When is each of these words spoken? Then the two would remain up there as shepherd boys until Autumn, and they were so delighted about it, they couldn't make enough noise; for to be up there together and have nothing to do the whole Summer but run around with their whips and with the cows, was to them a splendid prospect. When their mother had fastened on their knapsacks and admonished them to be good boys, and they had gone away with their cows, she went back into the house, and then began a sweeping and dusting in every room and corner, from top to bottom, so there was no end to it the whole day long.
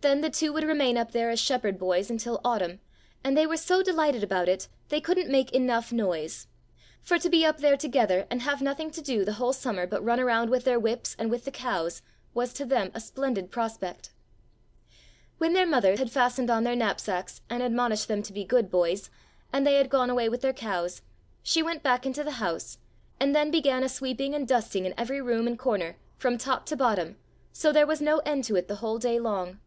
Then 0.00 0.20
the 0.20 0.28
two 0.28 0.52
would 0.52 0.64
remain 0.64 0.98
up 0.98 1.12
there 1.12 1.30
as 1.30 1.40
shepherd 1.40 1.78
boys 1.78 2.10
until 2.10 2.38
Autumn, 2.44 2.78
and 3.24 3.34
they 3.34 3.46
were 3.46 3.56
so 3.56 3.82
delighted 3.82 4.22
about 4.22 4.50
it, 4.50 4.68
they 4.90 5.00
couldn't 5.00 5.32
make 5.32 5.50
enough 5.52 5.92
noise; 5.94 6.46
for 7.00 7.18
to 7.18 7.30
be 7.30 7.46
up 7.46 7.56
there 7.56 7.78
together 7.78 8.26
and 8.30 8.42
have 8.42 8.60
nothing 8.60 8.90
to 8.90 9.00
do 9.00 9.24
the 9.24 9.32
whole 9.34 9.54
Summer 9.54 9.86
but 9.86 10.04
run 10.04 10.20
around 10.20 10.50
with 10.50 10.64
their 10.64 10.78
whips 10.78 11.16
and 11.18 11.30
with 11.30 11.46
the 11.46 11.50
cows, 11.50 12.02
was 12.34 12.52
to 12.52 12.66
them 12.66 12.90
a 12.92 13.00
splendid 13.00 13.50
prospect. 13.50 14.10
When 15.38 15.54
their 15.54 15.64
mother 15.66 15.96
had 15.96 16.12
fastened 16.12 16.50
on 16.50 16.64
their 16.64 16.76
knapsacks 16.76 17.40
and 17.48 17.62
admonished 17.62 18.06
them 18.06 18.22
to 18.24 18.32
be 18.34 18.44
good 18.44 18.70
boys, 18.70 19.08
and 19.54 19.66
they 19.66 19.76
had 19.76 19.88
gone 19.88 20.10
away 20.10 20.28
with 20.28 20.42
their 20.42 20.52
cows, 20.52 21.00
she 21.42 21.62
went 21.62 21.82
back 21.82 22.04
into 22.04 22.22
the 22.22 22.32
house, 22.32 22.76
and 23.18 23.34
then 23.34 23.50
began 23.50 23.82
a 23.82 23.88
sweeping 23.88 24.34
and 24.34 24.46
dusting 24.46 24.84
in 24.84 24.92
every 24.98 25.22
room 25.22 25.46
and 25.46 25.58
corner, 25.58 25.96
from 26.18 26.36
top 26.36 26.66
to 26.66 26.76
bottom, 26.76 27.16
so 27.54 27.72
there 27.72 27.86
was 27.86 28.02
no 28.02 28.18
end 28.26 28.44
to 28.44 28.54
it 28.56 28.68
the 28.68 28.76
whole 28.84 28.98
day 28.98 29.18
long. 29.18 29.60